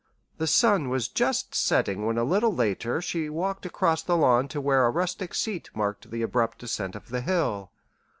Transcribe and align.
The 0.39 0.47
sun 0.47 0.89
was 0.89 1.07
just 1.07 1.53
setting 1.53 2.07
when 2.07 2.17
a 2.17 2.23
little 2.23 2.51
later 2.51 3.03
she 3.03 3.29
walked 3.29 3.67
across 3.67 4.01
the 4.01 4.17
lawn 4.17 4.47
to 4.47 4.59
where 4.59 4.87
a 4.87 4.89
rustic 4.89 5.35
seat 5.35 5.69
marked 5.75 6.09
the 6.09 6.23
abrupt 6.23 6.57
descent 6.57 6.95
of 6.95 7.09
the 7.09 7.21
hill. 7.21 7.69